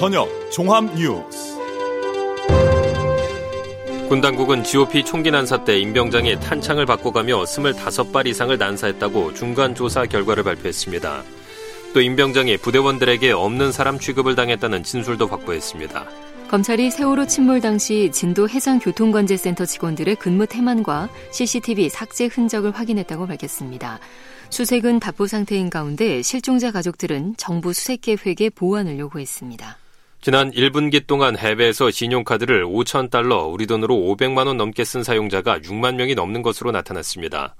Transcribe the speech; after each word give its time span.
저녁 0.00 0.30
종합 0.50 0.82
뉴스. 0.94 1.58
군 4.08 4.22
당국은 4.22 4.64
GOP 4.64 5.04
총기 5.04 5.30
난사 5.30 5.64
때 5.64 5.78
임병장이 5.78 6.40
탄창을 6.40 6.86
바꿔가며 6.86 7.44
25발 7.44 8.26
이상을 8.26 8.56
난사했다고 8.56 9.34
중간 9.34 9.74
조사 9.74 10.06
결과를 10.06 10.42
발표했습니다. 10.42 11.22
또 11.92 12.00
임병장이 12.00 12.56
부대원들에게 12.56 13.30
없는 13.32 13.72
사람 13.72 13.98
취급을 13.98 14.36
당했다는 14.36 14.84
진술도 14.84 15.26
확보했습니다. 15.26 16.06
검찰이 16.48 16.90
세월호 16.90 17.26
침몰 17.26 17.60
당시 17.60 18.08
진도 18.10 18.48
해상교통관제센터 18.48 19.66
직원들의 19.66 20.16
근무 20.16 20.46
태만과 20.46 21.10
CCTV 21.30 21.90
삭제 21.90 22.24
흔적을 22.24 22.70
확인했다고 22.70 23.26
밝혔습니다. 23.26 24.00
수색은 24.48 24.98
답보 25.00 25.26
상태인 25.26 25.68
가운데 25.68 26.22
실종자 26.22 26.70
가족들은 26.72 27.34
정부 27.36 27.74
수색 27.74 28.00
계획의 28.00 28.48
보완을 28.48 28.98
요구했습니다. 28.98 29.76
지난 30.22 30.50
1분기 30.50 31.06
동안 31.06 31.38
해외에서 31.38 31.90
신용카드를 31.90 32.66
5천 32.66 33.08
달러, 33.08 33.46
우리 33.46 33.66
돈으로 33.66 33.94
500만 33.94 34.46
원 34.46 34.58
넘게 34.58 34.84
쓴 34.84 35.02
사용자가 35.02 35.60
6만 35.60 35.94
명이 35.94 36.14
넘는 36.14 36.42
것으로 36.42 36.72
나타났습니다. 36.72 37.56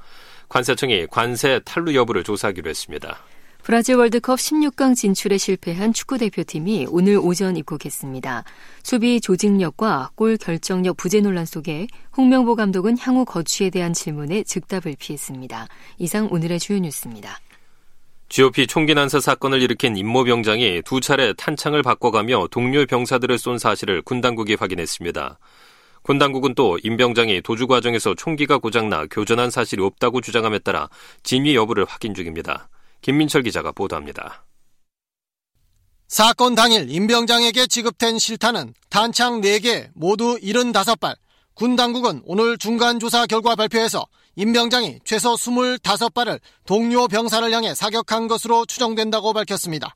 관세청이 0.51 1.07
관세 1.07 1.61
탈루 1.65 1.95
여부를 1.95 2.23
조사하기로 2.23 2.69
했습니다. 2.69 3.17
브라질 3.63 3.97
월드컵 3.97 4.39
16강 4.39 4.95
진출에 4.95 5.39
실패한 5.39 5.95
축구 5.95 6.19
대표팀이 6.19 6.89
오늘 6.91 7.17
오전 7.17 7.57
입국했습니다. 7.57 8.45
수비 8.83 9.23
조직력과 9.23 10.11
골 10.15 10.37
결정력 10.37 10.99
부재 10.99 11.23
논란 11.23 11.47
속에 11.47 11.87
홍명보 12.15 12.57
감독은 12.57 12.99
향후 12.99 13.25
거취에 13.25 13.71
대한 13.71 13.95
질문에 13.95 14.43
즉답을 14.43 14.97
피했습니다. 14.99 15.67
이상 15.97 16.29
오늘의 16.31 16.59
주요 16.61 16.79
뉴스입니다. 16.79 17.41
GOP 18.31 18.69
총기 18.69 18.95
난사 18.95 19.19
사건을 19.19 19.61
일으킨 19.61 19.97
임모 19.97 20.23
병장이 20.23 20.83
두 20.85 21.01
차례 21.01 21.33
탄창을 21.33 21.83
바꿔가며 21.83 22.47
동료 22.53 22.87
병사들을 22.87 23.37
쏜 23.39 23.59
사실을 23.59 24.03
군 24.03 24.21
당국이 24.21 24.55
확인했습니다. 24.55 25.39
군 26.03 26.19
당국은 26.19 26.55
또 26.55 26.79
임 26.85 26.97
병장이 26.97 27.43
도주 27.43 27.67
과정에서 27.67 28.15
총기가 28.15 28.59
고장나 28.59 29.07
교전한 29.11 29.51
사실이 29.51 29.83
없다고 29.83 30.21
주장함에 30.21 30.61
따라 30.61 30.89
진위 31.25 31.57
여부를 31.57 31.85
확인 31.85 32.15
중입니다. 32.15 32.69
김민철 33.03 33.43
기자가 33.43 33.73
보도합니다. 33.73 34.45
사건 36.07 36.55
당일 36.55 36.89
임 36.89 37.09
병장에게 37.09 37.67
지급된 37.67 38.21
실탄은 38.21 38.75
탄창 38.91 39.41
4개 39.41 39.89
모두 39.95 40.39
75발. 40.41 41.17
군 41.55 41.75
당국은 41.75 42.23
오늘 42.25 42.57
중간 42.59 43.01
조사 43.01 43.27
결과 43.27 43.57
발표에서 43.57 44.07
임병장이 44.41 45.01
최소 45.05 45.35
25발을 45.35 46.41
동료 46.65 47.09
병사를 47.09 47.53
향해 47.53 47.75
사격한 47.75 48.27
것으로 48.27 48.65
추정된다고 48.65 49.35
밝혔습니다. 49.35 49.95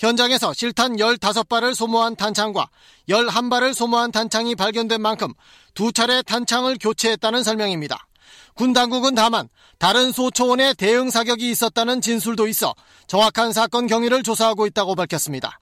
현장에서 0.00 0.52
실탄 0.54 0.96
15발을 0.96 1.72
소모한 1.72 2.16
탄창과 2.16 2.68
11발을 3.08 3.74
소모한 3.74 4.10
탄창이 4.10 4.56
발견된 4.56 5.00
만큼 5.00 5.32
두 5.74 5.92
차례 5.92 6.20
탄창을 6.22 6.78
교체했다는 6.80 7.44
설명입니다. 7.44 8.08
군 8.54 8.72
당국은 8.72 9.14
다만 9.14 9.48
다른 9.78 10.10
소초원의 10.10 10.74
대응 10.74 11.08
사격이 11.08 11.48
있었다는 11.48 12.00
진술도 12.00 12.48
있어 12.48 12.74
정확한 13.06 13.52
사건 13.52 13.86
경위를 13.86 14.24
조사하고 14.24 14.66
있다고 14.66 14.96
밝혔습니다. 14.96 15.60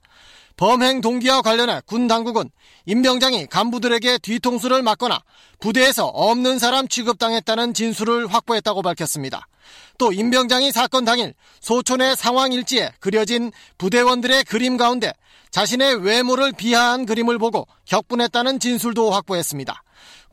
범행 0.57 1.01
동기와 1.01 1.41
관련해 1.41 1.81
군 1.85 2.07
당국은 2.07 2.49
임병장이 2.85 3.47
간부들에게 3.47 4.19
뒤통수를 4.19 4.81
맞거나 4.83 5.19
부대에서 5.59 6.05
없는 6.05 6.59
사람 6.59 6.87
취급당했다는 6.87 7.73
진술을 7.73 8.27
확보했다고 8.27 8.81
밝혔습니다. 8.81 9.47
또 9.97 10.11
임병장이 10.11 10.71
사건 10.71 11.05
당일 11.05 11.33
소촌의 11.61 12.15
상황 12.15 12.51
일지에 12.51 12.91
그려진 12.99 13.51
부대원들의 13.77 14.43
그림 14.45 14.77
가운데 14.77 15.13
자신의 15.51 16.03
외모를 16.03 16.51
비하한 16.51 17.05
그림을 17.05 17.37
보고 17.37 17.67
격분했다는 17.85 18.59
진술도 18.59 19.11
확보했습니다. 19.11 19.83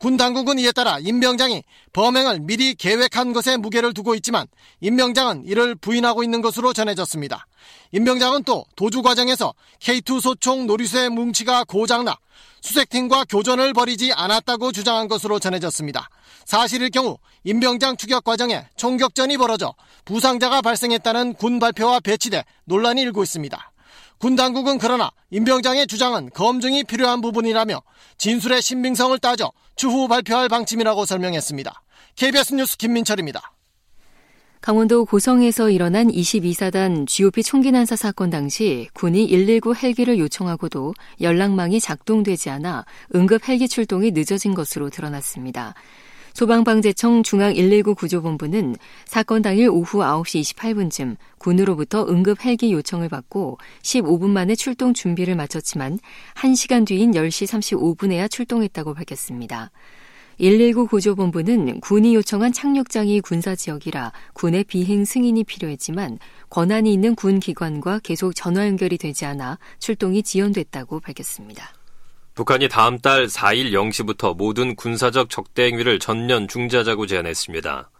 군 0.03 0.17
당국은 0.17 0.59
이에 0.59 0.73
따라 0.73 0.99
임병장이 0.99 1.63
범행을 1.93 2.41
미리 2.41 2.75
계획한 2.75 3.31
것에 3.31 3.55
무게를 3.55 3.93
두고 3.93 4.15
있지만 4.15 4.47
임병장은 4.81 5.45
이를 5.45 5.75
부인하고 5.75 6.23
있는 6.25 6.41
것으로 6.41 6.73
전해졌습니다. 6.73 7.47
임병장은 7.93 8.43
또 8.43 8.65
도주 8.75 9.01
과정에서 9.01 9.53
K2 9.79 10.19
소총 10.19 10.67
놀이수의 10.67 11.09
뭉치가 11.09 11.63
고장나 11.63 12.17
수색팀과 12.59 13.23
교전을 13.29 13.71
벌이지 13.71 14.11
않았다고 14.11 14.73
주장한 14.73 15.07
것으로 15.07 15.39
전해졌습니다. 15.39 16.09
사실일 16.43 16.89
경우 16.89 17.17
임병장 17.45 17.95
추격 17.95 18.25
과정에 18.25 18.65
총격전이 18.75 19.37
벌어져 19.37 19.73
부상자가 20.03 20.61
발생했다는 20.61 21.35
군 21.35 21.59
발표와 21.59 22.01
배치돼 22.01 22.43
논란이 22.65 23.01
일고 23.03 23.23
있습니다. 23.23 23.71
군 24.17 24.35
당국은 24.35 24.79
그러나 24.79 25.11
임병장의 25.31 25.87
주장은 25.87 26.29
검증이 26.33 26.83
필요한 26.83 27.21
부분이라며 27.21 27.81
진술의 28.17 28.61
신빙성을 28.61 29.17
따져 29.19 29.51
추후 29.75 30.07
발표할 30.07 30.49
방침이라고 30.49 31.05
설명했습니다. 31.05 31.83
KBS 32.15 32.55
뉴스 32.55 32.77
김민철입니다. 32.77 33.53
강원도 34.63 35.03
고성에서 35.03 35.69
일어난 35.71 36.07
22사단 36.07 37.05
GOP 37.05 37.43
총기 37.43 37.69
난사 37.69 37.97
사건 37.97 38.29
당시 38.29 38.87
군이 38.93 39.27
119 39.27 39.75
헬기를 39.75 40.17
요청하고도 40.19 40.93
연락망이 41.19 41.81
작동되지 41.81 42.49
않아 42.49 42.85
응급 43.13 43.49
헬기 43.49 43.67
출동이 43.67 44.11
늦어진 44.11 44.53
것으로 44.53 44.89
드러났습니다. 44.89 45.73
소방방재청 46.33 47.21
중앙119 47.21 47.95
구조본부는 47.95 48.75
사건 49.05 49.43
당일 49.43 49.69
오후 49.69 49.99
9시 49.99 50.55
28분쯤 50.55 51.15
군으로부터 51.37 52.07
응급 52.07 52.43
헬기 52.43 52.73
요청을 52.73 53.07
받고 53.07 53.59
15분 53.83 54.29
만에 54.29 54.55
출동 54.55 54.95
준비를 54.95 55.35
마쳤지만 55.35 55.99
1시간 56.35 56.87
뒤인 56.87 57.11
10시 57.11 57.77
35분에야 57.77 58.31
출동했다고 58.31 58.95
밝혔습니다. 58.95 59.69
119 60.39 60.87
구조본부는 60.87 61.81
군이 61.81 62.15
요청한 62.15 62.51
착륙장이 62.51 63.21
군사 63.21 63.55
지역이라 63.55 64.11
군의 64.33 64.63
비행 64.63 65.05
승인이 65.05 65.43
필요했지만 65.43 66.17
권한이 66.49 66.91
있는 66.91 67.13
군 67.13 67.39
기관과 67.39 67.99
계속 67.99 68.33
전화 68.33 68.65
연결이 68.65 68.97
되지 68.97 69.25
않아 69.25 69.59
출동이 69.77 70.23
지연됐다고 70.23 70.99
밝혔습니다. 70.99 71.82
북한이 72.35 72.67
다음 72.67 72.97
달 72.97 73.27
4일 73.27 73.71
0시부터 73.71 74.35
모든 74.35 74.75
군사적 74.75 75.29
적대 75.29 75.65
행위를 75.65 75.99
전면 75.99 76.47
중지하자고 76.47 77.05
제안했습니다. 77.05 77.91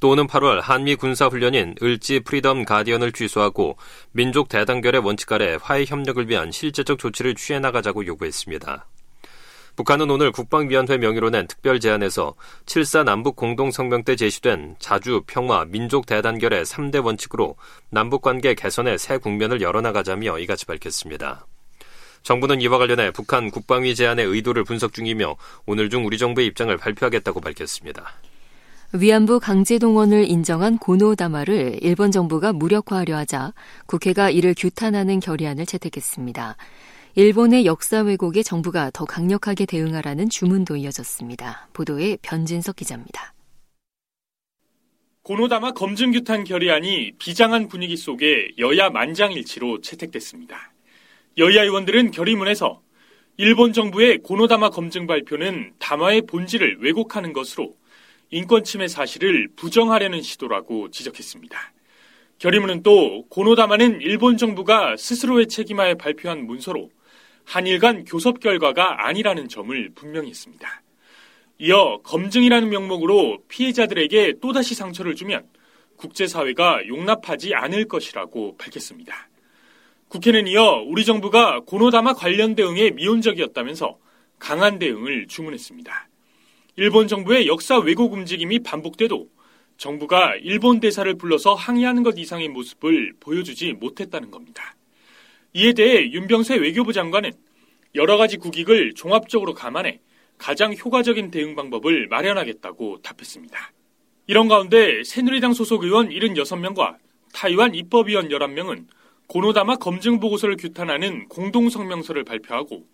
또 0.00 0.10
오는 0.10 0.26
8월 0.26 0.60
한미 0.60 0.96
군사 0.96 1.26
훈련인 1.26 1.76
을지 1.80 2.18
프리덤 2.20 2.64
가디언을 2.64 3.12
취소하고 3.12 3.76
민족 4.10 4.48
대단결의 4.48 5.02
원칙 5.02 5.30
아래 5.30 5.56
화해 5.62 5.84
협력을 5.86 6.28
위한 6.28 6.50
실제적 6.50 6.98
조치를 6.98 7.36
취해 7.36 7.60
나가자고 7.60 8.06
요구했습니다. 8.06 8.86
북한은 9.76 10.10
오늘 10.10 10.32
국방위원회 10.32 10.98
명의로 10.98 11.30
낸 11.30 11.46
특별 11.46 11.78
제안에서 11.78 12.34
7사 12.66 13.04
남북 13.04 13.36
공동성명 13.36 14.02
때 14.02 14.16
제시된 14.16 14.76
자주, 14.80 15.22
평화, 15.28 15.64
민족 15.64 16.06
대단결의 16.06 16.64
3대 16.64 17.04
원칙으로 17.04 17.54
남북관계 17.90 18.54
개선의 18.54 18.98
새 18.98 19.18
국면을 19.18 19.60
열어나가자며 19.60 20.40
이같이 20.40 20.66
밝혔습니다. 20.66 21.46
정부는 22.22 22.60
이와 22.60 22.78
관련해 22.78 23.12
북한 23.12 23.50
국방위 23.50 23.94
제안의 23.94 24.26
의도를 24.26 24.64
분석 24.64 24.92
중이며 24.92 25.36
오늘 25.66 25.90
중 25.90 26.06
우리 26.06 26.18
정부의 26.18 26.46
입장을 26.48 26.76
발표하겠다고 26.76 27.40
밝혔습니다. 27.40 28.14
위안부 28.92 29.38
강제 29.38 29.78
동원을 29.78 30.28
인정한 30.28 30.76
고노다마를 30.76 31.78
일본 31.80 32.10
정부가 32.10 32.52
무력화하려 32.52 33.16
하자 33.16 33.52
국회가 33.86 34.30
이를 34.30 34.54
규탄하는 34.56 35.20
결의안을 35.20 35.64
채택했습니다. 35.64 36.56
일본의 37.14 37.66
역사 37.66 38.00
왜곡에 38.00 38.42
정부가 38.42 38.90
더 38.92 39.04
강력하게 39.04 39.66
대응하라는 39.66 40.28
주문도 40.28 40.76
이어졌습니다. 40.76 41.68
보도에 41.72 42.16
변진석 42.22 42.76
기자입니다. 42.76 43.34
고노다마 45.22 45.72
검증 45.72 46.10
규탄 46.12 46.42
결의안이 46.44 47.12
비장한 47.18 47.68
분위기 47.68 47.96
속에 47.96 48.48
여야 48.58 48.90
만장일치로 48.90 49.80
채택됐습니다. 49.80 50.72
여야 51.40 51.62
의원들은 51.62 52.10
결의문에서 52.10 52.82
일본 53.38 53.72
정부의 53.72 54.18
고노다마 54.18 54.68
검증 54.68 55.06
발표는 55.06 55.72
담화의 55.78 56.26
본질을 56.26 56.80
왜곡하는 56.82 57.32
것으로 57.32 57.78
인권 58.28 58.62
침해 58.62 58.88
사실을 58.88 59.48
부정하려는 59.56 60.20
시도라고 60.20 60.90
지적했습니다. 60.90 61.58
결의문은 62.40 62.82
또 62.82 63.24
고노다마는 63.30 64.02
일본 64.02 64.36
정부가 64.36 64.98
스스로의 64.98 65.48
책임하에 65.48 65.94
발표한 65.94 66.44
문서로 66.44 66.90
한일 67.46 67.78
간 67.78 68.04
교섭 68.04 68.40
결과가 68.40 69.06
아니라는 69.06 69.48
점을 69.48 69.90
분명히 69.94 70.28
했습니다. 70.28 70.82
이어 71.56 72.00
검증이라는 72.04 72.68
명목으로 72.68 73.44
피해자들에게 73.48 74.34
또다시 74.42 74.74
상처를 74.74 75.14
주면 75.14 75.48
국제사회가 75.96 76.86
용납하지 76.86 77.54
않을 77.54 77.88
것이라고 77.88 78.58
밝혔습니다. 78.58 79.30
국회는 80.10 80.48
이어 80.48 80.82
우리 80.88 81.04
정부가 81.04 81.60
고노다마 81.60 82.14
관련 82.14 82.56
대응에 82.56 82.90
미온적이었다면서 82.90 83.96
강한 84.40 84.80
대응을 84.80 85.28
주문했습니다. 85.28 86.08
일본 86.74 87.06
정부의 87.06 87.46
역사 87.46 87.78
왜곡 87.78 88.12
움직임이 88.12 88.58
반복돼도 88.58 89.28
정부가 89.76 90.34
일본 90.42 90.80
대사를 90.80 91.14
불러서 91.14 91.54
항의하는 91.54 92.02
것 92.02 92.18
이상의 92.18 92.48
모습을 92.48 93.12
보여주지 93.20 93.74
못했다는 93.74 94.32
겁니다. 94.32 94.74
이에 95.52 95.74
대해 95.74 96.10
윤병세 96.10 96.56
외교부 96.56 96.92
장관은 96.92 97.30
여러 97.94 98.16
가지 98.16 98.36
국익을 98.36 98.94
종합적으로 98.94 99.54
감안해 99.54 100.00
가장 100.38 100.74
효과적인 100.74 101.30
대응 101.30 101.54
방법을 101.54 102.08
마련하겠다고 102.08 103.02
답했습니다. 103.02 103.72
이런 104.26 104.48
가운데 104.48 105.04
새누리당 105.04 105.54
소속 105.54 105.84
의원 105.84 106.08
76명과 106.08 106.96
타이완 107.32 107.76
입법위원 107.76 108.28
11명은 108.28 108.86
고노다마 109.30 109.76
검증 109.76 110.18
보고서를 110.18 110.56
규탄하는 110.56 111.28
공동 111.28 111.70
성명서를 111.70 112.24
발표하고 112.24 112.84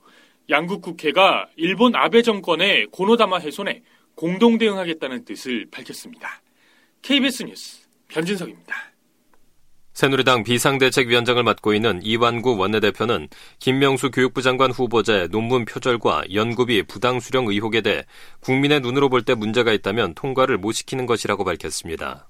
양국 0.51 0.83
국회가 0.83 1.47
일본 1.57 1.97
아베 1.97 2.21
정권의 2.21 2.89
고노다마 2.93 3.41
훼손에 3.41 3.83
공동 4.15 4.59
대응하겠다는 4.59 5.25
뜻을 5.25 5.67
밝혔습니다. 5.71 6.43
KBS 7.01 7.45
뉴스 7.45 7.89
변진석입니다. 8.09 8.75
새누리당 9.95 10.45
비상대책위원장을 10.45 11.43
맡고 11.43 11.73
있는 11.73 12.01
이완구 12.03 12.59
원내대표는 12.59 13.29
김명수 13.59 14.11
교육부 14.11 14.43
장관 14.43 14.71
후보자의 14.73 15.29
논문 15.31 15.65
표절과 15.65 16.25
연구비 16.35 16.83
부당 16.83 17.19
수령 17.19 17.47
의혹에 17.47 17.81
대해 17.81 18.05
국민의 18.41 18.81
눈으로 18.81 19.09
볼 19.09 19.23
때 19.23 19.35
문제가 19.35 19.73
있다면 19.73 20.13
통과를 20.13 20.59
못 20.59 20.73
시키는 20.73 21.07
것이라고 21.07 21.45
밝혔습니다. 21.45 22.29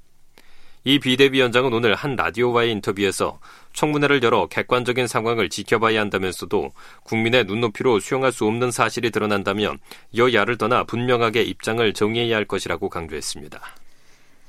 이 0.89 1.01
비대위원장은 1.01 1.73
오늘 1.73 1.97
한 1.97 2.15
라디오와의 2.15 2.71
인터뷰에서 2.71 3.41
청문회를 3.73 4.23
열어 4.23 4.47
객관적인 4.47 5.09
상황을 5.09 5.49
지켜봐야 5.49 6.01
한다면서도 6.01 6.71
국민의 7.03 7.43
눈높이로 7.47 7.99
수용할 7.99 8.31
수 8.31 8.47
없는 8.47 8.71
사실이 8.71 9.11
드러난다면 9.11 9.81
여야를 10.17 10.57
떠나 10.59 10.85
분명하게 10.85 11.43
입장을 11.43 11.93
정해야 11.93 12.37
할 12.37 12.45
것이라고 12.45 12.89
강조했습니다. 12.89 13.61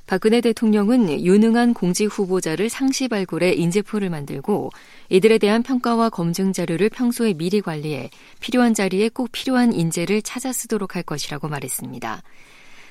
박근혜 0.06 0.39
대통령은 0.39 1.25
유능한 1.25 1.74
공직 1.74 2.06
후보자를 2.06 2.69
상시 2.69 3.07
발굴해 3.07 3.54
인재풀을 3.54 4.12
만들고 4.12 4.69
이들에 5.10 5.39
대한 5.39 5.63
평가와 5.63 6.12
검증 6.12 6.54
자료를 6.54 6.89
평소에 6.89 7.34
미리 7.34 7.62
관리해 7.62 8.12
필요한 8.39 8.75
자리에 8.75 9.10
꼭 9.10 9.31
필요한 9.31 9.74
인재를 9.74 10.22
찾아 10.22 10.54
쓰도록 10.54 10.95
할 10.95 11.01
것이라고 11.01 11.48
말했습니다. 11.48 12.22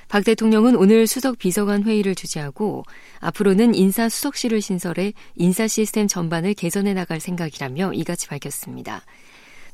박 0.09 0.23
대통령은 0.23 0.77
오늘 0.77 1.05
수석 1.05 1.37
비서관 1.37 1.83
회의를 1.83 2.15
주재하고 2.15 2.83
앞으로는 3.19 3.75
인사 3.75 4.07
수석실을 4.07 4.61
신설해 4.61 5.11
인사 5.35 5.67
시스템 5.67 6.07
전반을 6.07 6.53
개선해 6.53 6.93
나갈 6.93 7.19
생각이라며 7.19 7.91
이같이 7.93 8.27
밝혔습니다. 8.27 9.03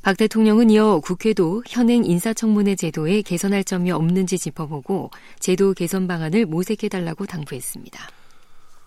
박 0.01 0.17
대통령은 0.17 0.71
이어 0.71 0.99
국회도 0.99 1.63
현행 1.67 2.03
인사청문회 2.03 2.75
제도에 2.75 3.21
개선할 3.21 3.63
점이 3.63 3.91
없는지 3.91 4.37
짚어보고 4.37 5.11
제도 5.39 5.73
개선 5.73 6.07
방안을 6.07 6.45
모색해달라고 6.47 7.25
당부했습니다. 7.25 8.09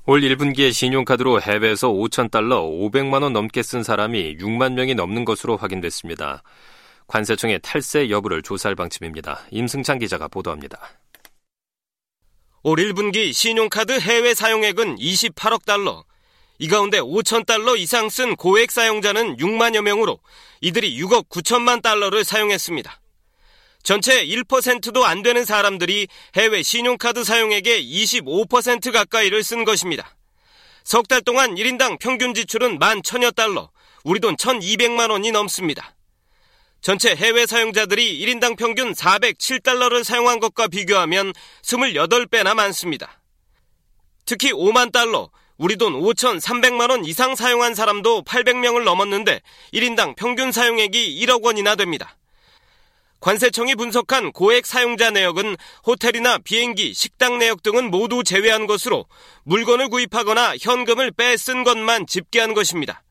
올 0.09 0.21
1분기에 0.21 0.73
신용카드로 0.73 1.41
해외에서 1.41 1.89
5천 1.89 2.31
달러 2.31 2.63
500만 2.63 3.23
원 3.23 3.33
넘게 3.33 3.63
쓴 3.63 3.83
사람이 3.83 4.37
6만 4.39 4.75
명이 4.75 4.95
넘는 4.95 5.25
것으로 5.25 5.57
확인됐습니다. 5.57 6.43
관세청의 7.07 7.61
탈세 7.63 8.11
여부를 8.11 8.43
조사할 8.43 8.75
방침입니다. 8.75 9.41
임승찬 9.51 10.01
기자가 10.01 10.29
보도합니다. 10.29 10.79
올 12.69 12.79
1분기 12.79 13.33
신용카드 13.33 14.01
해외 14.01 14.35
사용액은 14.35 14.97
28억 14.97 15.65
달러, 15.65 16.05
이 16.59 16.67
가운데 16.67 16.99
5천 16.99 17.47
달러 17.47 17.77
이상 17.77 18.09
쓴 18.09 18.35
고액 18.35 18.73
사용자는 18.73 19.37
6만여 19.37 19.83
명으로 19.83 20.19
이들이 20.63 21.01
6억 21.01 21.29
9천만 21.29 21.81
달러를 21.81 22.25
사용했습니다. 22.25 23.01
전체 23.85 24.27
1%도 24.27 25.05
안 25.05 25.23
되는 25.23 25.45
사람들이 25.45 26.09
해외 26.35 26.65
신용카드 26.65 27.23
사용액의 27.23 27.85
25% 27.85 28.91
가까이를 28.91 29.45
쓴 29.45 29.65
것입니다. 29.65 30.17
석 30.83 31.07
달 31.07 31.23
동안 31.23 31.55
1인당 31.55 32.01
평균 32.01 32.35
지출은 32.35 32.81
1만 32.81 33.05
천여 33.05 33.31
달러, 33.31 33.71
우리 34.03 34.19
돈 34.19 34.35
1,200만 34.35 35.12
원이 35.12 35.31
넘습니다. 35.31 35.96
전체 36.81 37.17
해외 37.17 37.46
사용자들이 37.46 38.25
1인당 38.25 38.56
평균 38.56 38.93
407달러를 38.93 40.05
사용한 40.05 40.38
것과 40.40 40.69
비교하면 40.69 41.32
28배나 41.62 42.55
많습니다. 42.55 43.20
특히 44.25 44.52
5만 44.52 44.93
달러, 44.93 45.31
우리 45.56 45.76
돈 45.76 45.94
5,300만 45.94 46.90
원 46.90 47.05
이상 47.05 47.34
사용한 47.34 47.75
사람도 47.75 48.23
800명을 48.25 48.84
넘었는데 48.84 49.40
1인당 49.73 50.14
평균 50.17 50.52
사용액이 50.52 51.25
1억 51.25 51.43
원이나 51.43 51.75
됩니다. 51.76 52.17
관세청이 53.20 53.75
분석한 53.75 54.32
고액 54.32 54.67
사용자 54.67 55.11
내역은 55.11 55.56
호텔이나 55.87 56.38
비행기, 56.38 56.93
식당 56.94 57.38
내역 57.38 57.62
등은 57.62 57.90
모두 57.90 58.23
제외한 58.23 58.67
것으로 58.67 59.06
물건을 59.44 59.88
구입하거나 59.88 60.56
현금을 60.61 61.11
빼 61.12 61.37
쓴 61.37 61.64
것만 61.64 62.06
집계한 62.06 62.55
것입니다. 62.55 63.02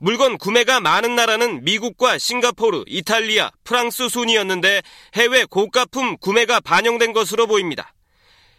물건 0.00 0.38
구매가 0.38 0.80
많은 0.80 1.16
나라는 1.16 1.64
미국과 1.64 2.18
싱가포르, 2.18 2.84
이탈리아, 2.86 3.50
프랑스 3.64 4.08
순이었는데 4.08 4.82
해외 5.14 5.44
고가품 5.44 6.16
구매가 6.18 6.60
반영된 6.60 7.12
것으로 7.12 7.48
보입니다. 7.48 7.92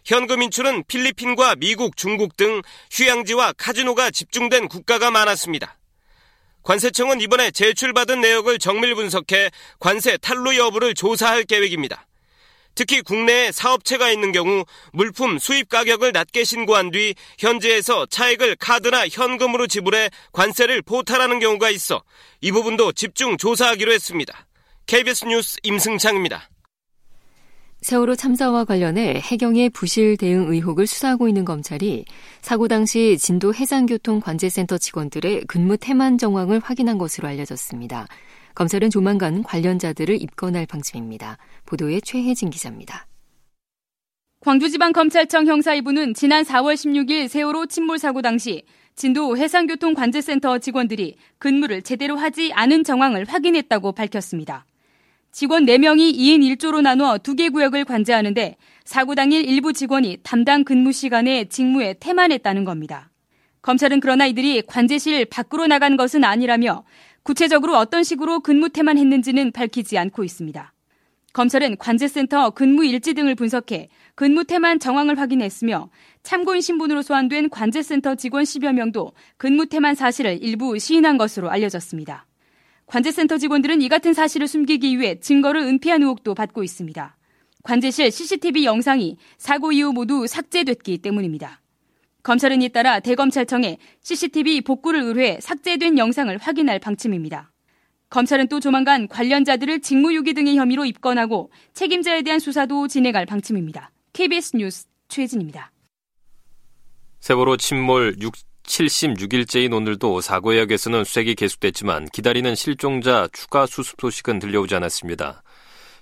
현금 0.04 0.42
인출은 0.42 0.84
필리핀과 0.86 1.56
미국, 1.56 1.96
중국 1.96 2.36
등 2.36 2.60
휴양지와 2.90 3.54
카지노가 3.56 4.10
집중된 4.10 4.68
국가가 4.68 5.10
많았습니다. 5.10 5.78
관세청은 6.62 7.22
이번에 7.22 7.50
제출받은 7.50 8.20
내역을 8.20 8.58
정밀 8.58 8.94
분석해 8.94 9.50
관세 9.78 10.18
탈루 10.18 10.58
여부를 10.58 10.92
조사할 10.92 11.44
계획입니다. 11.44 12.06
특히 12.80 13.02
국내에 13.02 13.52
사업체가 13.52 14.10
있는 14.10 14.32
경우 14.32 14.64
물품 14.94 15.38
수입 15.38 15.68
가격을 15.68 16.12
낮게 16.12 16.44
신고한 16.44 16.92
뒤 16.92 17.14
현지에서 17.38 18.06
차액을 18.06 18.56
카드나 18.56 19.06
현금으로 19.06 19.66
지불해 19.66 20.08
관세를 20.32 20.80
포탈하는 20.80 21.40
경우가 21.40 21.68
있어 21.68 22.02
이 22.40 22.50
부분도 22.50 22.92
집중 22.92 23.36
조사하기로 23.36 23.92
했습니다. 23.92 24.46
KBS 24.86 25.26
뉴스 25.26 25.58
임승창입니다. 25.62 26.48
세월호 27.82 28.16
참사와 28.16 28.64
관련해 28.64 29.20
해경의 29.24 29.68
부실 29.68 30.16
대응 30.16 30.50
의혹을 30.50 30.86
수사하고 30.86 31.28
있는 31.28 31.44
검찰이 31.44 32.06
사고 32.40 32.66
당시 32.66 33.18
진도 33.18 33.52
해상교통관제센터 33.52 34.78
직원들의 34.78 35.44
근무 35.48 35.76
태만 35.76 36.16
정황을 36.16 36.60
확인한 36.60 36.96
것으로 36.96 37.28
알려졌습니다. 37.28 38.06
검찰은 38.54 38.90
조만간 38.90 39.42
관련자들을 39.42 40.20
입건할 40.20 40.66
방침입니다. 40.66 41.38
보도에 41.66 42.00
최혜진 42.00 42.50
기자입니다. 42.50 43.06
광주지방검찰청 44.40 45.46
형사 45.46 45.74
2부는 45.76 46.14
지난 46.14 46.44
4월 46.44 46.74
16일 46.74 47.28
세월호 47.28 47.66
침몰 47.66 47.98
사고 47.98 48.22
당시 48.22 48.64
진도 48.96 49.36
해상교통관제센터 49.36 50.58
직원들이 50.58 51.16
근무를 51.38 51.82
제대로 51.82 52.16
하지 52.16 52.52
않은 52.52 52.84
정황을 52.84 53.26
확인했다고 53.26 53.92
밝혔습니다. 53.92 54.64
직원 55.32 55.64
4명이 55.64 56.14
2인 56.14 56.56
1조로 56.56 56.82
나누어 56.82 57.16
2개 57.18 57.52
구역을 57.52 57.84
관제하는데 57.84 58.56
사고 58.84 59.14
당일 59.14 59.44
일부 59.44 59.72
직원이 59.72 60.18
담당 60.22 60.64
근무 60.64 60.92
시간에 60.92 61.44
직무에 61.44 61.94
태만했다는 62.00 62.64
겁니다. 62.64 63.10
검찰은 63.62 64.00
그러나 64.00 64.26
이들이 64.26 64.62
관제실 64.62 65.26
밖으로 65.26 65.66
나간 65.66 65.96
것은 65.96 66.24
아니라며 66.24 66.84
구체적으로 67.30 67.76
어떤 67.76 68.02
식으로 68.02 68.40
근무 68.40 68.70
태만 68.70 68.98
했는지는 68.98 69.52
밝히지 69.52 69.96
않고 69.96 70.24
있습니다. 70.24 70.72
검찰은 71.32 71.76
관제센터 71.76 72.50
근무 72.50 72.84
일지 72.84 73.14
등을 73.14 73.36
분석해 73.36 73.88
근무 74.16 74.42
태만 74.42 74.80
정황을 74.80 75.16
확인했으며 75.16 75.90
참고인 76.24 76.60
신분으로 76.60 77.02
소환된 77.02 77.50
관제센터 77.50 78.16
직원 78.16 78.42
10여 78.42 78.72
명도 78.72 79.12
근무 79.36 79.66
태만 79.66 79.94
사실을 79.94 80.42
일부 80.42 80.76
시인한 80.76 81.18
것으로 81.18 81.50
알려졌습니다. 81.50 82.26
관제센터 82.86 83.38
직원들은 83.38 83.80
이 83.80 83.88
같은 83.88 84.12
사실을 84.12 84.48
숨기기 84.48 84.98
위해 84.98 85.20
증거를 85.20 85.60
은폐한 85.60 86.02
의혹도 86.02 86.34
받고 86.34 86.64
있습니다. 86.64 87.16
관제실 87.62 88.10
CCTV 88.10 88.64
영상이 88.64 89.18
사고 89.38 89.70
이후 89.70 89.92
모두 89.92 90.26
삭제됐기 90.26 90.98
때문입니다. 90.98 91.60
검찰은 92.22 92.62
잇따라 92.62 93.00
대검찰청에 93.00 93.78
CCTV 94.02 94.62
복구를 94.62 95.02
의뢰해 95.02 95.38
삭제된 95.40 95.98
영상을 95.98 96.36
확인할 96.38 96.78
방침입니다. 96.78 97.50
검찰은 98.10 98.48
또 98.48 98.58
조만간 98.60 99.06
관련자들을 99.06 99.80
직무유기 99.80 100.34
등의 100.34 100.56
혐의로 100.56 100.84
입건하고 100.84 101.50
책임자에 101.74 102.22
대한 102.22 102.40
수사도 102.40 102.88
진행할 102.88 103.24
방침입니다. 103.24 103.92
KBS 104.12 104.56
뉴스 104.56 104.86
최진입니다. 105.08 105.72
세월호 107.20 107.56
침몰 107.56 108.16
6 108.20 108.32
76일째인 108.70 109.74
오늘도 109.74 110.20
사고역에서는 110.20 111.02
수색이 111.04 111.34
계속됐지만 111.34 112.06
기다리는 112.12 112.54
실종자 112.54 113.28
추가 113.32 113.66
수습 113.66 114.00
소식은 114.00 114.38
들려오지 114.38 114.76
않았습니다. 114.76 115.42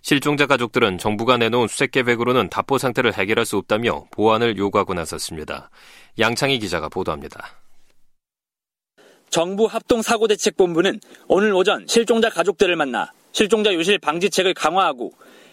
실종자 0.03 0.47
가족들은 0.47 0.99
정부가 0.99 1.37
내놓은 1.37 1.69
수색 1.69 1.91
계획으로는 1.93 2.49
답보 2.49 2.79
상태를 2.79 3.15
해결할 3.15 3.45
수 3.45 3.57
없다며 3.57 4.07
보완을 4.11 4.57
요구하고 4.57 4.95
나섰습니다. 4.95 5.71
양창희 6.19 6.59
기자가 6.59 6.89
보도합니다. 6.89 7.59
정부 9.31 9.67
합동사고대책본부는 9.67 11.01
오늘 11.27 11.53
오전 11.53 11.87
실종자 11.87 12.31
가족들을 12.31 12.75
만나 12.77 13.13
실종자 13.33 13.73
유실 13.75 13.99
방지책을 13.99 14.55
강화하고 14.55 15.13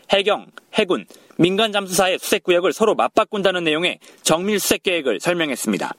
해경, 0.10 0.48
해군, 0.74 1.06
민간 1.38 1.72
잠수사의 1.72 2.20
수색 2.20 2.44
구역을 2.44 2.72
서로 2.72 2.96
맞바꾼다는 2.96 3.64
내용의 3.66 4.00
정밀 4.22 4.60
수색 4.60 4.84
계획을 4.84 5.20
설명했습니다. 5.20 5.94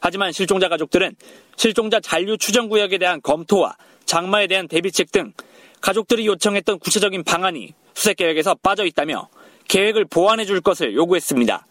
하지만 0.00 0.32
실종자 0.32 0.68
가족들은 0.68 1.14
실종자 1.56 2.00
잔류 2.00 2.36
추정 2.38 2.68
구역에 2.68 2.98
대한 2.98 3.20
검토와 3.22 3.76
장마에 4.06 4.46
대한 4.46 4.66
대비책 4.66 5.12
등 5.12 5.32
가족들이 5.80 6.26
요청했던 6.26 6.78
구체적인 6.78 7.24
방안이 7.24 7.74
수색 7.94 8.18
계획에서 8.18 8.54
빠져 8.56 8.84
있다며 8.84 9.28
계획을 9.68 10.06
보완해 10.06 10.44
줄 10.44 10.60
것을 10.60 10.94
요구했습니다. 10.94 11.66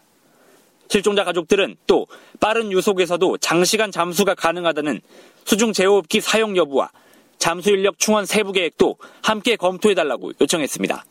실종자 0.88 1.24
가족들은 1.24 1.76
또 1.86 2.06
빠른 2.40 2.72
유속에서도 2.72 3.36
장시간 3.38 3.90
잠수가 3.90 4.34
가능하다는 4.34 5.00
수중 5.44 5.72
제호흡기 5.72 6.20
사용 6.20 6.56
여부와 6.56 6.90
잠수 7.38 7.70
인력 7.70 7.98
충원 7.98 8.24
세부 8.24 8.52
계획도 8.52 8.96
함께 9.22 9.56
검토해 9.56 9.94
달라고 9.94 10.32
요청했습니다. 10.40 11.04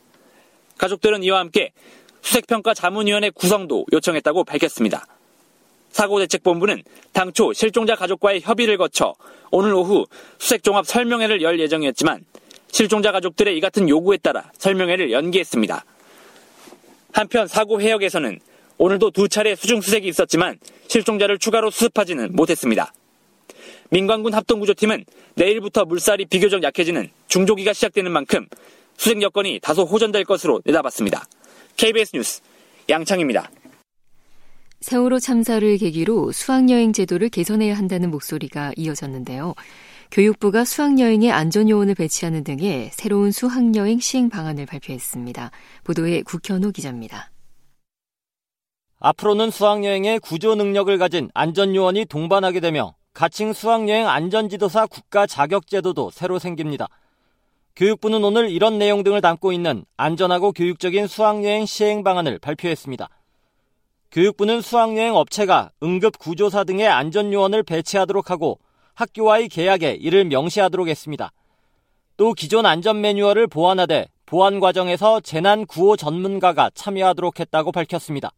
가족들은 0.76 1.22
이와 1.24 1.38
함께 1.40 1.72
수색평가 2.22 2.74
자문위원회 2.74 3.30
구성도 3.30 3.86
요청했다고 3.92 4.44
밝혔습니다. 4.44 5.06
사고대책본부는 5.90 6.82
당초 7.12 7.52
실종자 7.52 7.94
가족과의 7.94 8.40
협의를 8.42 8.76
거쳐 8.76 9.14
오늘 9.50 9.72
오후 9.74 10.04
수색종합 10.38 10.86
설명회를 10.86 11.40
열 11.42 11.58
예정이었지만 11.58 12.24
실종자 12.70 13.12
가족들의 13.12 13.56
이 13.56 13.60
같은 13.60 13.88
요구에 13.88 14.18
따라 14.18 14.50
설명회를 14.58 15.12
연기했습니다. 15.12 15.84
한편 17.12 17.46
사고 17.46 17.80
해역에서는 17.80 18.38
오늘도 18.78 19.10
두 19.10 19.28
차례 19.28 19.54
수중 19.56 19.80
수색이 19.80 20.06
있었지만 20.08 20.58
실종자를 20.86 21.38
추가로 21.38 21.70
수습하지는 21.70 22.30
못했습니다. 22.32 22.92
민관군 23.90 24.34
합동구조팀은 24.34 25.04
내일부터 25.34 25.84
물살이 25.84 26.26
비교적 26.26 26.62
약해지는 26.62 27.10
중조기가 27.26 27.72
시작되는 27.72 28.10
만큼 28.10 28.46
수색 28.96 29.22
여건이 29.22 29.60
다소 29.62 29.84
호전될 29.84 30.24
것으로 30.24 30.60
내다봤습니다. 30.64 31.24
KBS 31.76 32.16
뉴스 32.16 32.40
양창입니다. 32.88 33.50
세월호 34.80 35.18
참사를 35.18 35.76
계기로 35.76 36.30
수학여행 36.32 36.92
제도를 36.92 37.30
개선해야 37.30 37.76
한다는 37.76 38.10
목소리가 38.10 38.72
이어졌는데요. 38.76 39.54
교육부가 40.10 40.64
수학여행에 40.64 41.30
안전요원을 41.30 41.94
배치하는 41.94 42.42
등의 42.42 42.90
새로운 42.92 43.30
수학여행 43.30 44.00
시행 44.00 44.30
방안을 44.30 44.64
발표했습니다. 44.64 45.50
보도에 45.84 46.22
국현우 46.22 46.72
기자입니다. 46.72 47.30
앞으로는 49.00 49.50
수학여행에 49.50 50.18
구조 50.20 50.54
능력을 50.54 50.96
가진 50.98 51.30
안전요원이 51.34 52.06
동반하게 52.06 52.60
되며 52.60 52.94
가칭 53.12 53.52
수학여행 53.52 54.08
안전지도사 54.08 54.86
국가 54.86 55.26
자격제도도 55.26 56.10
새로 56.10 56.38
생깁니다. 56.38 56.88
교육부는 57.76 58.24
오늘 58.24 58.50
이런 58.50 58.78
내용 58.78 59.04
등을 59.04 59.20
담고 59.20 59.52
있는 59.52 59.84
안전하고 59.96 60.52
교육적인 60.52 61.06
수학여행 61.06 61.66
시행 61.66 62.02
방안을 62.02 62.38
발표했습니다. 62.38 63.08
교육부는 64.10 64.62
수학여행 64.62 65.14
업체가 65.14 65.70
응급 65.82 66.18
구조사 66.18 66.64
등의 66.64 66.88
안전요원을 66.88 67.62
배치하도록 67.62 68.30
하고 68.30 68.58
학교와의 68.98 69.48
계약에 69.48 69.92
이를 69.92 70.24
명시하도록 70.24 70.88
했습니다. 70.88 71.30
또 72.16 72.32
기존 72.32 72.66
안전 72.66 73.00
매뉴얼을 73.00 73.46
보완하되 73.46 74.08
보완 74.26 74.58
과정에서 74.58 75.20
재난 75.20 75.66
구호 75.66 75.96
전문가가 75.96 76.68
참여하도록 76.74 77.38
했다고 77.38 77.70
밝혔습니다. 77.70 78.32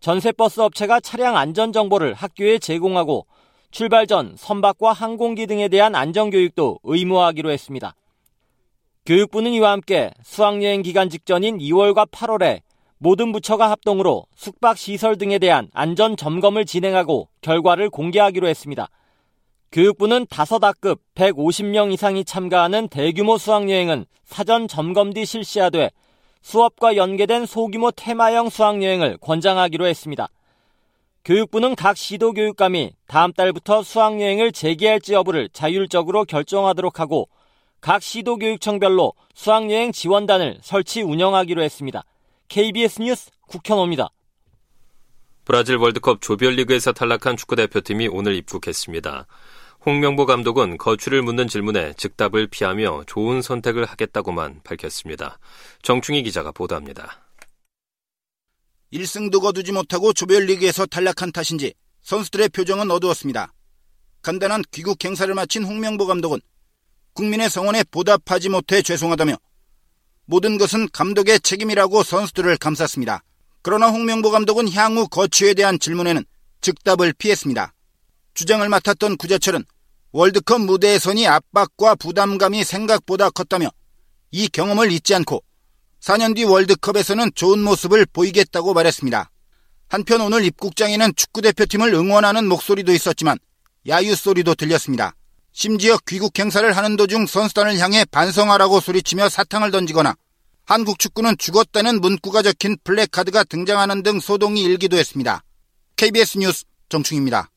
전세버스 0.00 0.60
업체가 0.60 1.00
차량 1.00 1.38
안전 1.38 1.72
정보를 1.72 2.12
학교에 2.12 2.58
제공하고 2.58 3.24
출발 3.70 4.06
전 4.06 4.34
선박과 4.36 4.92
항공기 4.92 5.46
등에 5.46 5.68
대한 5.68 5.94
안전 5.94 6.28
교육도 6.28 6.80
의무화하기로 6.82 7.50
했습니다. 7.50 7.94
교육부는 9.06 9.52
이와 9.52 9.70
함께 9.72 10.10
수학여행 10.22 10.82
기간 10.82 11.08
직전인 11.08 11.56
2월과 11.56 12.10
8월에 12.10 12.60
모든 12.98 13.32
부처가 13.32 13.70
합동으로 13.70 14.26
숙박 14.36 14.76
시설 14.76 15.16
등에 15.16 15.38
대한 15.38 15.70
안전 15.72 16.18
점검을 16.18 16.66
진행하고 16.66 17.28
결과를 17.40 17.88
공개하기로 17.88 18.46
했습니다. 18.46 18.90
교육부는 19.74 20.26
다섯 20.30 20.62
학급 20.62 21.00
150명 21.16 21.92
이상이 21.92 22.24
참가하는 22.24 22.86
대규모 22.86 23.36
수학여행은 23.36 24.06
사전 24.24 24.68
점검 24.68 25.12
뒤 25.12 25.26
실시하되 25.26 25.90
수업과 26.42 26.94
연계된 26.94 27.44
소규모 27.44 27.90
테마형 27.90 28.50
수학여행을 28.50 29.18
권장하기로 29.20 29.84
했습니다. 29.84 30.28
교육부는 31.24 31.74
각 31.74 31.96
시도교육감이 31.96 32.92
다음 33.08 33.32
달부터 33.32 33.82
수학여행을 33.82 34.52
재개할지 34.52 35.12
여부를 35.12 35.48
자율적으로 35.52 36.24
결정하도록 36.24 37.00
하고 37.00 37.28
각 37.80 38.00
시도교육청별로 38.00 39.12
수학여행 39.34 39.90
지원단을 39.90 40.58
설치 40.62 41.02
운영하기로 41.02 41.60
했습니다. 41.60 42.04
KBS 42.46 43.02
뉴스 43.02 43.30
국현호입니다. 43.48 44.10
브라질 45.44 45.76
월드컵 45.78 46.20
조별리그에서 46.20 46.92
탈락한 46.92 47.36
축구대표팀이 47.36 48.06
오늘 48.06 48.36
입국했습니다. 48.36 49.26
홍명보 49.86 50.24
감독은 50.24 50.78
거취를 50.78 51.20
묻는 51.20 51.46
질문에 51.46 51.92
즉답을 51.98 52.46
피하며 52.46 53.04
좋은 53.06 53.42
선택을 53.42 53.84
하겠다고만 53.84 54.62
밝혔습니다. 54.64 55.38
정충희 55.82 56.22
기자가 56.22 56.52
보도합니다. 56.52 57.20
1승도 58.94 59.42
거두지 59.42 59.72
못하고 59.72 60.14
조별리그에서 60.14 60.86
탈락한 60.86 61.32
탓인지 61.32 61.74
선수들의 62.00 62.48
표정은 62.50 62.90
어두웠습니다. 62.90 63.52
간단한 64.22 64.62
귀국 64.70 65.04
행사를 65.04 65.32
마친 65.34 65.64
홍명보 65.64 66.06
감독은 66.06 66.40
국민의 67.12 67.50
성원에 67.50 67.84
보답하지 67.90 68.48
못해 68.48 68.80
죄송하다며 68.80 69.36
모든 70.24 70.56
것은 70.56 70.88
감독의 70.92 71.40
책임이라고 71.40 72.02
선수들을 72.02 72.56
감쌌습니다. 72.56 73.22
그러나 73.60 73.90
홍명보 73.90 74.30
감독은 74.30 74.72
향후 74.72 75.08
거취에 75.08 75.52
대한 75.52 75.78
질문에는 75.78 76.24
즉답을 76.62 77.12
피했습니다. 77.12 77.74
주장을 78.32 78.66
맡았던 78.66 79.18
구자철은 79.18 79.64
월드컵 80.16 80.60
무대에 80.60 81.00
서니 81.00 81.26
압박과 81.26 81.96
부담감이 81.96 82.62
생각보다 82.62 83.30
컸다며 83.30 83.70
이 84.30 84.46
경험을 84.46 84.92
잊지 84.92 85.12
않고 85.12 85.42
4년 86.00 86.36
뒤 86.36 86.44
월드컵에서는 86.44 87.32
좋은 87.34 87.58
모습을 87.58 88.06
보이겠다고 88.06 88.74
말했습니다. 88.74 89.28
한편 89.88 90.20
오늘 90.20 90.44
입국장에는 90.44 91.16
축구대표팀을 91.16 91.92
응원하는 91.92 92.46
목소리도 92.46 92.92
있었지만 92.92 93.38
야유 93.88 94.14
소리도 94.14 94.54
들렸습니다. 94.54 95.16
심지어 95.50 95.98
귀국 96.06 96.38
행사를 96.38 96.70
하는 96.76 96.94
도중 96.94 97.26
선수단을 97.26 97.78
향해 97.78 98.04
반성하라고 98.04 98.78
소리치며 98.78 99.28
사탕을 99.28 99.72
던지거나 99.72 100.14
한국 100.64 101.00
축구는 101.00 101.38
죽었다는 101.38 102.00
문구가 102.00 102.42
적힌 102.42 102.76
플래카드가 102.84 103.42
등장하는 103.42 104.04
등 104.04 104.20
소동이 104.20 104.62
일기도 104.62 104.96
했습니다. 104.96 105.42
KBS 105.96 106.38
뉴스 106.38 106.66
정충입니다. 106.88 107.50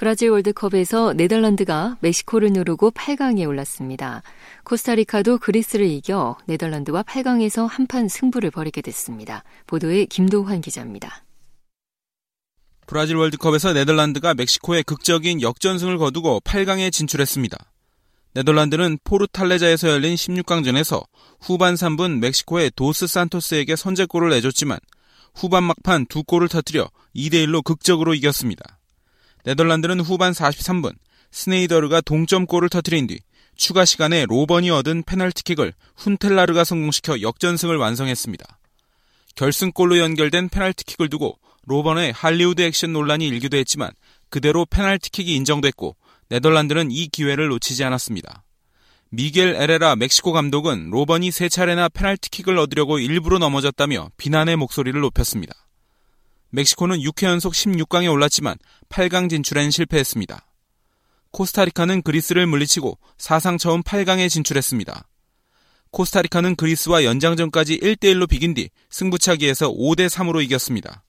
브라질 0.00 0.30
월드컵에서 0.30 1.12
네덜란드가 1.12 1.98
멕시코를 2.00 2.54
누르고 2.54 2.90
8강에 2.92 3.46
올랐습니다. 3.46 4.22
코스타리카도 4.64 5.36
그리스를 5.36 5.84
이겨 5.84 6.38
네덜란드와 6.46 7.02
8강에서 7.02 7.68
한판 7.68 8.08
승부를 8.08 8.50
벌이게 8.50 8.80
됐습니다. 8.80 9.44
보도에 9.66 10.06
김도환 10.06 10.62
기자입니다. 10.62 11.22
브라질 12.86 13.16
월드컵에서 13.16 13.74
네덜란드가 13.74 14.32
멕시코에 14.32 14.84
극적인 14.84 15.42
역전승을 15.42 15.98
거두고 15.98 16.40
8강에 16.44 16.90
진출했습니다. 16.90 17.58
네덜란드는 18.32 19.00
포르탈레자에서 19.04 19.90
열린 19.90 20.14
16강전에서 20.14 21.04
후반 21.42 21.74
3분 21.74 22.20
멕시코의 22.20 22.72
도스 22.74 23.06
산토스에게 23.06 23.76
선제골을 23.76 24.30
내줬지만 24.30 24.78
후반 25.34 25.64
막판 25.64 26.06
두 26.06 26.22
골을 26.22 26.48
터뜨려 26.48 26.88
2대1로 27.14 27.62
극적으로 27.62 28.14
이겼습니다. 28.14 28.79
네덜란드는 29.44 30.00
후반 30.00 30.32
43분 30.32 30.94
스네이더르가 31.30 32.00
동점골을 32.00 32.68
터뜨린 32.68 33.06
뒤 33.06 33.18
추가 33.56 33.84
시간에 33.84 34.26
로번이 34.26 34.70
얻은 34.70 35.02
페널티킥을 35.04 35.74
훈텔라르가 35.96 36.64
성공시켜 36.64 37.20
역전승을 37.20 37.76
완성했습니다. 37.76 38.58
결승골로 39.36 39.98
연결된 39.98 40.48
페널티킥을 40.48 41.08
두고 41.08 41.38
로번의 41.66 42.12
할리우드 42.12 42.62
액션 42.62 42.92
논란이 42.92 43.26
일기도 43.26 43.56
했지만 43.56 43.90
그대로 44.28 44.64
페널티킥이 44.64 45.34
인정됐고 45.36 45.96
네덜란드는 46.30 46.90
이 46.90 47.08
기회를 47.08 47.48
놓치지 47.48 47.84
않았습니다. 47.84 48.44
미겔 49.10 49.56
에레라 49.56 49.96
멕시코 49.96 50.32
감독은 50.32 50.90
로번이 50.90 51.32
세 51.32 51.48
차례나 51.48 51.88
페널티킥을 51.88 52.56
얻으려고 52.58 52.98
일부러 52.98 53.38
넘어졌다며 53.38 54.10
비난의 54.16 54.56
목소리를 54.56 54.98
높였습니다. 55.00 55.52
멕시코는 56.50 56.98
6회 56.98 57.26
연속 57.26 57.52
16강에 57.52 58.10
올랐지만 58.10 58.56
8강 58.88 59.30
진출엔 59.30 59.70
실패했습니다. 59.70 60.46
코스타리카는 61.30 62.02
그리스를 62.02 62.46
물리치고 62.46 62.98
사상 63.18 63.56
처음 63.56 63.82
8강에 63.82 64.28
진출했습니다. 64.28 65.06
코스타리카는 65.92 66.56
그리스와 66.56 67.04
연장전까지 67.04 67.78
1대1로 67.78 68.28
비긴 68.28 68.54
뒤 68.54 68.70
승부차기에서 68.90 69.72
5대3으로 69.72 70.42
이겼습니다. 70.42 71.04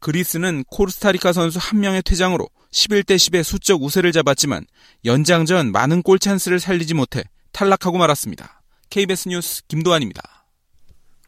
그리스는 0.00 0.64
코스타리카 0.68 1.32
선수 1.32 1.58
한 1.60 1.80
명의 1.80 2.02
퇴장으로 2.02 2.48
11대 2.72 3.16
10의 3.16 3.42
수적 3.42 3.82
우세를 3.82 4.12
잡았지만 4.12 4.64
연장전 5.04 5.72
많은 5.72 6.02
골 6.02 6.18
찬스를 6.18 6.60
살리지 6.60 6.94
못해 6.94 7.24
탈락하고 7.52 7.98
말았습니다. 7.98 8.62
KBS 8.90 9.28
뉴스 9.28 9.66
김도환입니다. 9.66 10.37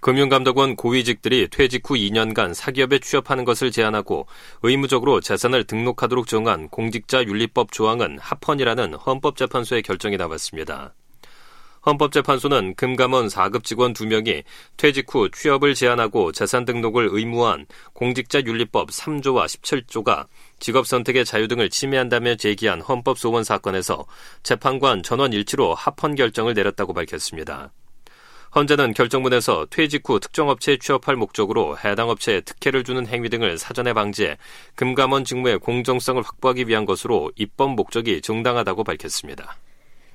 금융감독원 0.00 0.76
고위직들이 0.76 1.48
퇴직 1.48 1.88
후 1.88 1.94
2년간 1.94 2.54
사기업에 2.54 2.98
취업하는 3.00 3.44
것을 3.44 3.70
제한하고 3.70 4.26
의무적으로 4.62 5.20
재산을 5.20 5.64
등록하도록 5.64 6.26
정한 6.26 6.68
공직자윤리법 6.68 7.70
조항은 7.70 8.18
합헌이라는 8.18 8.94
헌법재판소의 8.94 9.82
결정이 9.82 10.16
나왔습니다. 10.16 10.94
헌법재판소는 11.84 12.74
금감원 12.74 13.28
4급 13.28 13.64
직원 13.64 13.94
2명이 13.94 14.42
퇴직 14.76 15.06
후 15.14 15.30
취업을 15.30 15.74
제한하고 15.74 16.32
재산 16.32 16.64
등록을 16.64 17.08
의무화한 17.10 17.66
공직자윤리법 17.94 18.90
3조와 18.90 19.46
17조가 19.46 20.26
직업 20.58 20.86
선택의 20.86 21.24
자유 21.24 21.48
등을 21.48 21.70
침해한다며 21.70 22.36
제기한 22.36 22.82
헌법소원 22.82 23.44
사건에서 23.44 24.04
재판관 24.42 25.02
전원 25.02 25.32
일치로 25.32 25.74
합헌 25.74 26.16
결정을 26.16 26.52
내렸다고 26.54 26.92
밝혔습니다. 26.92 27.72
헌재는 28.54 28.94
결정문에서 28.94 29.66
퇴직 29.70 30.08
후 30.08 30.18
특정 30.18 30.48
업체에 30.48 30.76
취업할 30.78 31.14
목적으로 31.14 31.78
해당 31.78 32.08
업체에 32.08 32.40
특혜를 32.40 32.82
주는 32.82 33.06
행위 33.06 33.28
등을 33.28 33.58
사전에 33.58 33.92
방지해 33.92 34.38
금감원 34.74 35.24
직무의 35.24 35.60
공정성을 35.60 36.20
확보하기 36.20 36.66
위한 36.66 36.84
것으로 36.84 37.30
입법 37.36 37.74
목적이 37.76 38.20
정당하다고 38.22 38.82
밝혔습니다. 38.82 39.56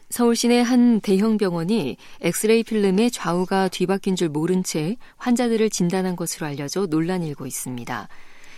서울 0.10 0.36
시내 0.36 0.62
한 0.62 1.00
대형 1.00 1.38
병원이 1.38 1.98
엑스레이 2.22 2.64
필름의 2.64 3.10
좌우가 3.10 3.70
뒤바뀐 3.70 4.16
줄 4.16 4.30
모른 4.30 4.64
채 4.64 4.98
환자들을 5.18 5.70
진단한 5.70 6.16
것으로 6.16 6.46
알려져 6.46 6.86
논란이 6.88 7.28
일고 7.30 7.48
있습니다. 7.48 8.08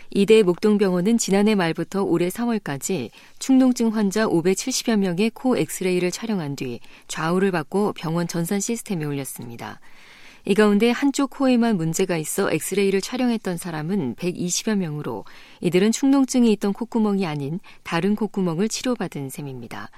이대 0.10 0.42
목동병원은 0.42 1.18
지난해 1.18 1.56
말부터 1.56 2.04
올해 2.04 2.30
3월까지 2.30 3.10
축농증 3.40 3.90
환자 3.90 4.26
570여 4.26 4.98
명의 4.98 5.30
코 5.30 5.58
엑스레이를 5.58 6.12
촬영한 6.12 6.56
뒤 6.56 6.80
좌우를 7.08 7.52
바꿔 7.52 7.94
병원 7.96 8.28
전산 8.28 8.60
시스템에 8.60 9.06
올렸습니다. 9.06 9.80
이 10.46 10.54
가운데 10.54 10.92
한쪽 10.92 11.32
코에만 11.32 11.76
문제가 11.76 12.16
있어 12.16 12.50
엑스레이를 12.50 13.02
촬영했던 13.02 13.58
사람은 13.58 14.16
120여 14.16 14.76
명으로 14.78 15.26
이들은 15.60 15.92
축농증이 15.92 16.54
있던 16.54 16.72
콧구멍이 16.72 17.26
아닌 17.26 17.60
다른 17.84 18.16
콧구멍을 18.16 18.70
치료받은 18.70 19.30
셈입니다. 19.30 19.90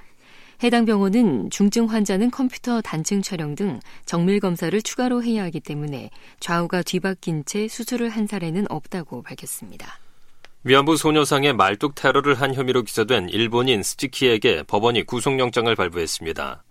해당 0.62 0.84
병원은 0.84 1.50
중증 1.52 1.86
환자는 1.86 2.32
컴퓨터 2.32 2.82
단층 2.82 3.22
촬영 3.22 3.56
등 3.56 3.80
정밀 4.06 4.42
검사를 4.42 4.82
추가로 4.82 5.24
해야 5.24 5.44
하기 5.44 5.62
때문에 5.62 6.10
좌우가 6.42 6.84
뒤바뀐 6.84 7.46
채 7.46 7.70
수술을 7.70 8.10
한 8.10 8.28
사례는 8.28 8.66
없다고 8.70 9.22
밝혔습니다. 9.24 10.00
위안부 10.66 10.98
소녀상에 10.98 11.54
말뚝 11.54 11.96
테러를 11.96 12.34
한 12.34 12.54
혐의로 12.54 12.84
기소된 12.84 13.30
일본인 13.30 13.82
스즈키에게 13.82 14.64
법원이 14.64 15.04
구속영장을 15.04 15.74
발부했습니다. 15.74 16.64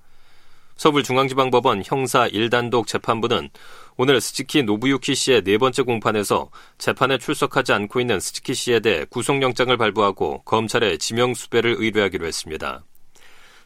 서울중앙지방법원 0.76 1.82
형사 1.84 2.28
1단독 2.28 2.86
재판부는 2.86 3.48
오늘 3.96 4.20
스즈키 4.20 4.64
노부유키 4.64 5.14
씨의 5.14 5.42
네 5.42 5.56
번째 5.56 5.82
공판에서 5.82 6.50
재판에 6.76 7.16
출석하지 7.16 7.72
않고 7.72 8.00
있는 8.00 8.20
스즈키 8.20 8.52
씨에 8.52 8.80
대해 8.80 9.06
구속영장을 9.08 9.74
발부하고 9.76 10.42
검찰에 10.42 10.98
지명수배를 10.98 11.76
의뢰하기로 11.78 12.26
했습니다. 12.26 12.84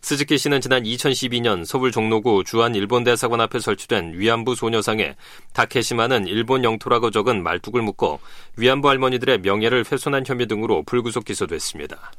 스즈키 0.05 0.37
씨는 0.37 0.61
지난 0.61 0.83
2012년 0.83 1.65
서울 1.65 1.93
종로구 1.93 2.43
주한 2.45 2.75
일본 2.75 3.05
대사관 3.05 3.41
앞에 3.41 3.61
설치된 3.61 4.19
위안부 4.19 4.57
소녀상에 4.57 5.15
다케시마는 5.53 6.27
일본 6.27 6.65
영토라고 6.65 7.13
적은 7.13 7.41
말뚝을 7.45 7.83
묶어 7.83 8.19
위안부 8.57 8.89
할머니들의 8.89 9.39
명예를 9.39 9.85
훼손한 9.91 10.25
혐의 10.27 10.49
등으로 10.49 10.83
불구속 10.83 11.25
기소됐습니다. 11.25 12.11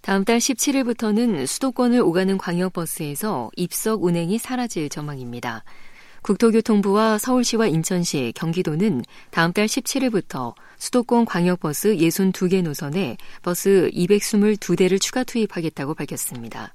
다음 0.00 0.24
달 0.24 0.38
17일부터는 0.38 1.46
수도권을 1.46 2.00
오가는 2.00 2.38
광역버스에서 2.38 3.50
입석 3.56 4.04
운행이 4.04 4.38
사라질 4.38 4.88
전망입니다. 4.88 5.64
국토교통부와 6.22 7.18
서울시와 7.18 7.66
인천시, 7.66 8.32
경기도는 8.36 9.02
다음 9.30 9.52
달 9.52 9.66
17일부터 9.66 10.54
수도권 10.78 11.26
광역버스 11.26 11.96
62개 11.96 12.62
노선에 12.62 13.18
버스 13.42 13.90
222대를 13.92 14.98
추가 14.98 15.24
투입하겠다고 15.24 15.94
밝혔습니다. 15.94 16.72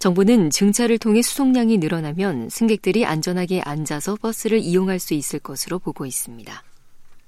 정부는 0.00 0.48
증차를 0.48 0.96
통해 0.98 1.20
수송량이 1.20 1.76
늘어나면 1.76 2.48
승객들이 2.48 3.04
안전하게 3.04 3.60
앉아서 3.60 4.16
버스를 4.16 4.58
이용할 4.58 4.98
수 4.98 5.12
있을 5.12 5.38
것으로 5.38 5.78
보고 5.78 6.06
있습니다. 6.06 6.64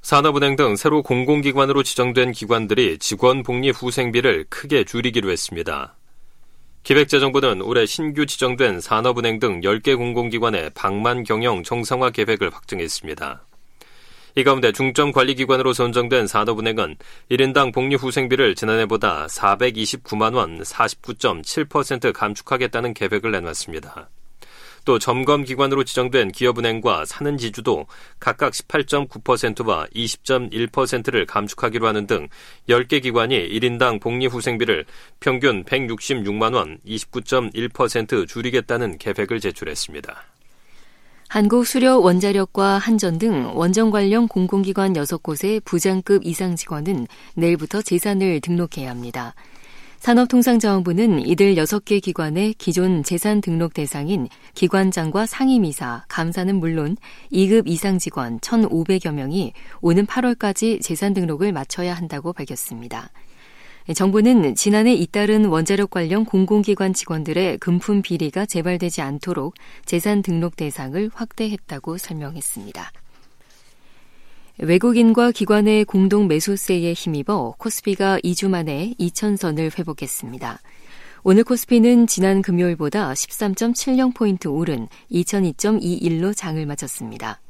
산업은행 0.00 0.56
등 0.56 0.74
새로 0.76 1.02
공공기관으로 1.02 1.82
지정된 1.82 2.32
기관들이 2.32 2.96
직원 2.98 3.42
복리 3.42 3.70
후생비를 3.70 4.46
크게 4.48 4.84
줄이기로 4.84 5.30
했습니다. 5.30 5.96
기획재정부는 6.82 7.60
올해 7.60 7.84
신규 7.84 8.24
지정된 8.24 8.80
산업은행 8.80 9.38
등 9.38 9.60
10개 9.60 9.94
공공기관의 9.94 10.70
방만 10.74 11.24
경영 11.24 11.62
정상화 11.62 12.08
계획을 12.08 12.48
확정했습니다. 12.54 13.44
이 14.34 14.44
가운데 14.44 14.72
중점관리기관으로 14.72 15.74
선정된 15.74 16.26
산업은행은 16.26 16.96
1인당 17.30 17.74
복리 17.74 17.96
후생비를 17.96 18.54
지난해보다 18.54 19.26
429만 19.26 20.34
원 20.34 20.60
49.7% 20.62 22.12
감축하겠다는 22.14 22.94
계획을 22.94 23.30
내놨습니다. 23.30 24.08
또 24.84 24.98
점검기관으로 24.98 25.84
지정된 25.84 26.32
기업은행과 26.32 27.04
사는지주도 27.04 27.86
각각 28.18 28.52
18.9%와 28.52 29.86
20.1%를 29.94 31.26
감축하기로 31.26 31.86
하는 31.86 32.06
등 32.06 32.28
10개 32.68 33.02
기관이 33.02 33.36
1인당 33.36 34.00
복리후생비를 34.00 34.86
평균 35.20 35.64
166만 35.64 36.54
원 36.54 36.78
29.1% 36.86 38.26
줄이겠다는 38.26 38.98
계획을 38.98 39.40
제출했습니다. 39.40 40.24
한국수력원자력과 41.32 42.76
한전 42.76 43.16
등 43.16 43.52
원전 43.54 43.90
관련 43.90 44.28
공공기관 44.28 44.92
6곳의 44.92 45.64
부장급 45.64 46.26
이상 46.26 46.56
직원은 46.56 47.06
내일부터 47.36 47.80
재산을 47.80 48.42
등록해야 48.42 48.90
합니다. 48.90 49.34
산업통상자원부는 50.00 51.26
이들 51.26 51.54
6개 51.54 52.02
기관의 52.02 52.52
기존 52.58 53.02
재산 53.02 53.40
등록 53.40 53.72
대상인 53.72 54.28
기관장과 54.52 55.24
상임이사, 55.24 56.04
감사는 56.06 56.54
물론 56.54 56.98
2급 57.32 57.62
이상 57.66 57.98
직원 57.98 58.38
1,500여 58.40 59.14
명이 59.14 59.54
오는 59.80 60.04
8월까지 60.04 60.82
재산 60.82 61.14
등록을 61.14 61.52
마쳐야 61.52 61.94
한다고 61.94 62.34
밝혔습니다. 62.34 63.08
정부는 63.94 64.54
지난해 64.54 64.94
잇따른 64.94 65.46
원자력 65.46 65.90
관련 65.90 66.24
공공기관 66.24 66.94
직원들의 66.94 67.58
금품 67.58 68.00
비리가 68.02 68.46
재발되지 68.46 69.02
않도록 69.02 69.54
재산 69.84 70.22
등록 70.22 70.56
대상을 70.56 71.10
확대했다고 71.12 71.98
설명했습니다. 71.98 72.92
외국인과 74.58 75.32
기관의 75.32 75.84
공동 75.84 76.28
매수세에 76.28 76.92
힘입어 76.92 77.54
코스피가 77.58 78.20
2주 78.20 78.48
만에 78.48 78.94
2천선을 79.00 79.76
회복했습니다. 79.76 80.60
오늘 81.24 81.44
코스피는 81.44 82.06
지난 82.06 82.42
금요일보다 82.42 83.12
13.70포인트 83.12 84.52
오른 84.52 84.88
2002.21로 85.10 86.36
장을 86.36 86.64
마쳤습니다. 86.64 87.40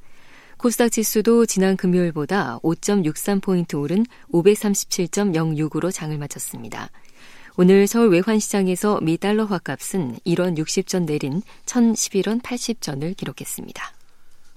코스닥 0.63 0.93
지수도 0.93 1.45
지난 1.45 1.77
금요일보다 1.77 2.61
5.63포인트 2.63 3.77
오른 3.77 4.07
537.06으로 4.33 5.93
장을 5.93 6.17
마쳤습니다. 6.17 6.89
오늘 7.57 7.89
서울 7.89 8.11
외환시장에서 8.11 9.01
미 9.01 9.19
달러 9.19 9.45
화값은 9.45 10.19
1원 10.25 10.57
60전 10.57 11.07
내린 11.07 11.43
1011원 11.67 12.41
80전을 12.43 13.17
기록했습니다. 13.17 13.83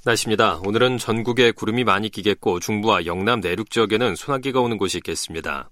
날씨입니다. 0.03 0.59
오늘은 0.63 0.99
전국에 0.99 1.49
구름이 1.49 1.83
많이 1.83 2.09
끼겠고 2.09 2.59
중부와 2.59 3.07
영남 3.07 3.39
내륙 3.39 3.71
지역에는 3.71 4.15
소나기가 4.15 4.61
오는 4.61 4.77
곳이 4.77 4.99
있겠습니다. 4.99 5.71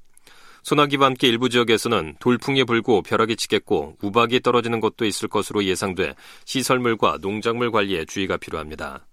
소나기와 0.63 1.05
함께 1.05 1.27
일부 1.27 1.47
지역에서는 1.47 2.15
돌풍이 2.19 2.63
불고 2.63 3.03
벼락이 3.03 3.35
치겠고 3.35 3.97
우박이 4.01 4.39
떨어지는 4.39 4.79
곳도 4.79 5.05
있을 5.05 5.27
것으로 5.27 5.63
예상돼 5.63 6.15
시설물과 6.45 7.19
농작물 7.21 7.69
관리에 7.69 8.05
주의가 8.05 8.37
필요합니다. 8.37 9.05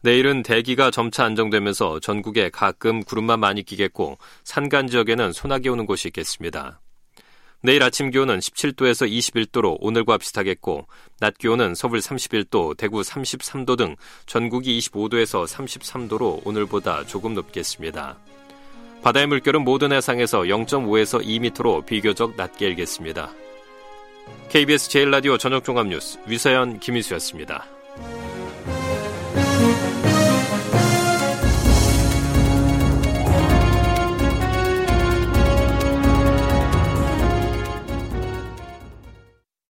내일은 0.00 0.42
대기가 0.42 0.90
점차 0.90 1.24
안정되면서 1.24 2.00
전국에 2.00 2.50
가끔 2.50 3.02
구름만 3.02 3.40
많이 3.40 3.62
끼겠고 3.62 4.18
산간 4.44 4.86
지역에는 4.86 5.32
소나기 5.32 5.68
오는 5.68 5.86
곳이 5.86 6.08
있겠습니다. 6.08 6.80
내일 7.60 7.82
아침 7.82 8.10
기온은 8.10 8.38
17도에서 8.38 9.10
21도로 9.10 9.76
오늘과 9.80 10.18
비슷하겠고 10.18 10.86
낮 11.18 11.36
기온은 11.36 11.74
서울 11.74 11.98
31도, 11.98 12.76
대구 12.76 13.00
33도 13.00 13.76
등 13.76 13.96
전국이 14.26 14.78
25도에서 14.78 15.44
33도로 15.46 16.46
오늘보다 16.46 17.04
조금 17.06 17.34
높겠습니다. 17.34 18.16
바다의 19.02 19.26
물결은 19.26 19.62
모든 19.62 19.92
해상에서 19.92 20.42
0.5에서 20.42 21.24
2m로 21.24 21.84
비교적 21.84 22.36
낮게 22.36 22.68
일겠습니다. 22.68 23.32
KBS 24.50 24.90
제일라디오 24.90 25.36
저녁종합뉴스 25.36 26.20
위서연 26.26 26.78
김희수였습니다. 26.78 27.77